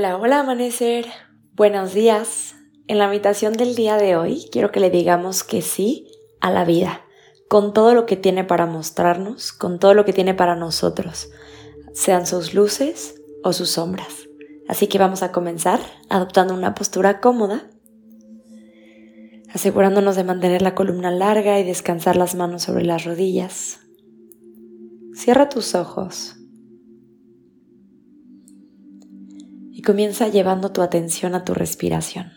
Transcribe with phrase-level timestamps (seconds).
[0.00, 1.04] Hola, hola amanecer.
[1.52, 2.54] Buenos días.
[2.86, 6.10] En la habitación del día de hoy quiero que le digamos que sí
[6.40, 7.02] a la vida,
[7.50, 11.28] con todo lo que tiene para mostrarnos, con todo lo que tiene para nosotros,
[11.92, 14.26] sean sus luces o sus sombras.
[14.68, 17.68] Así que vamos a comenzar adoptando una postura cómoda,
[19.52, 23.80] asegurándonos de mantener la columna larga y descansar las manos sobre las rodillas.
[25.12, 26.39] Cierra tus ojos
[29.90, 32.30] comienza llevando tu atención a tu respiración.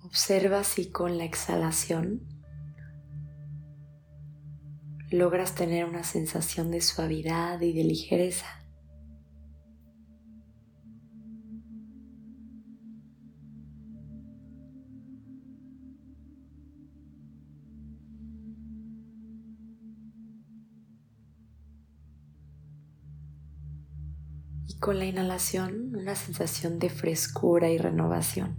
[0.00, 2.22] Observa si con la exhalación
[5.10, 8.61] logras tener una sensación de suavidad y de ligereza.
[24.82, 28.56] Con la inhalación una sensación de frescura y renovación.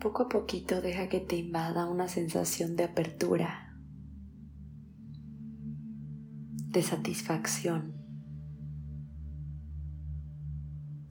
[0.00, 3.76] Poco a poquito deja que te invada una sensación de apertura,
[6.68, 7.94] de satisfacción,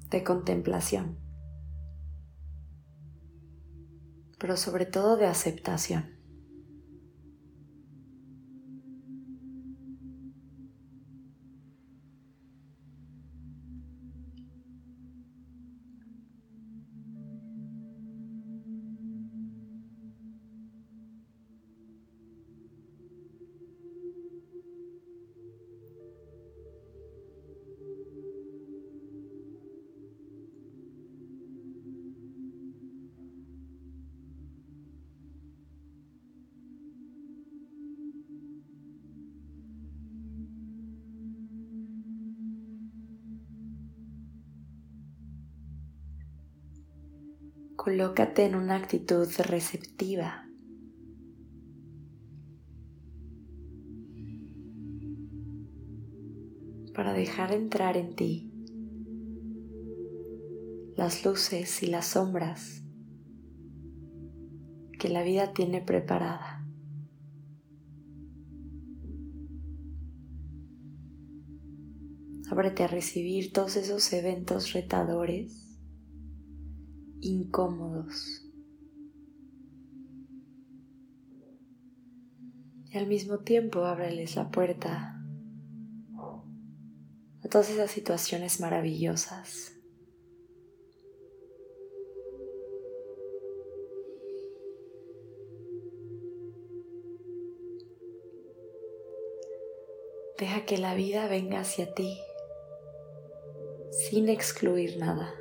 [0.09, 1.19] de contemplación,
[4.39, 6.16] pero sobre todo de aceptación.
[47.87, 50.43] Colócate en una actitud receptiva.
[56.93, 58.51] para dejar entrar en ti
[60.97, 62.83] las luces y las sombras
[64.99, 66.67] que la vida tiene preparada.
[72.49, 75.66] Ábrete a recibir todos esos eventos retadores
[77.21, 78.43] incómodos.
[82.89, 85.13] Y al mismo tiempo ábreles la puerta
[87.43, 89.73] a todas esas situaciones maravillosas.
[100.39, 102.19] Deja que la vida venga hacia ti
[103.89, 105.33] sin excluir nada.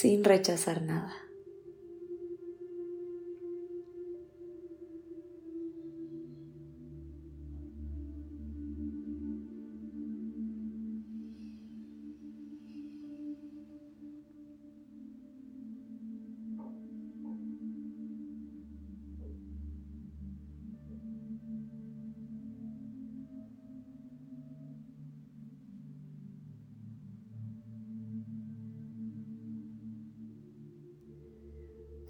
[0.00, 1.12] Sin rechazar nada.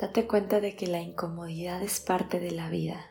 [0.00, 3.04] Date cuenta de que la incomodidad es parte de la vida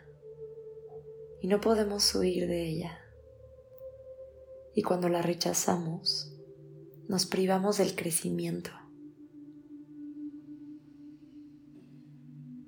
[1.40, 3.00] y no podemos huir de ella.
[4.74, 6.36] Y cuando la rechazamos,
[7.08, 8.72] nos privamos del crecimiento,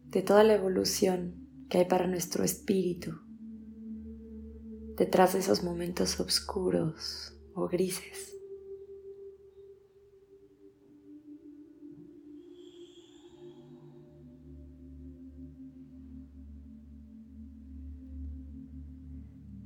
[0.05, 3.13] de toda la evolución que hay para nuestro espíritu,
[4.97, 8.40] detrás de esos momentos oscuros o grises.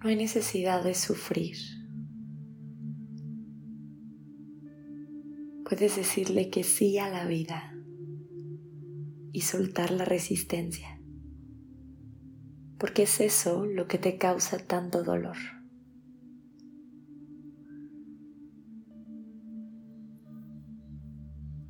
[0.05, 1.57] No hay necesidad de sufrir.
[5.67, 7.73] Puedes decirle que sí a la vida
[9.31, 11.01] y soltar la resistencia,
[12.77, 15.37] porque es eso lo que te causa tanto dolor.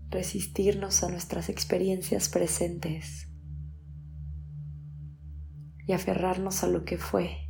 [0.10, 3.30] Resistirnos a nuestras experiencias presentes
[5.88, 7.45] y aferrarnos a lo que fue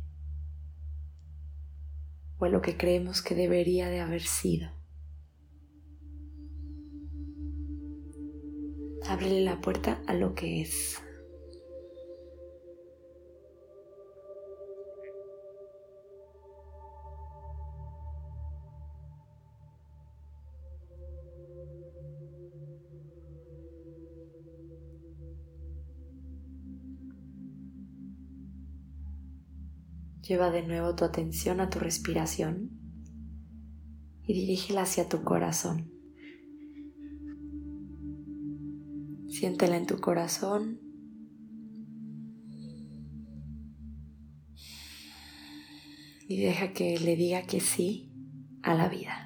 [2.38, 4.70] o a lo que creemos que debería de haber sido.
[9.08, 11.00] Ábrele la puerta a lo que es.
[30.26, 32.70] Lleva de nuevo tu atención a tu respiración
[34.24, 35.92] y dirígela hacia tu corazón.
[39.28, 40.80] Siéntela en tu corazón.
[46.28, 48.10] Y deja que le diga que sí
[48.62, 49.25] a la vida.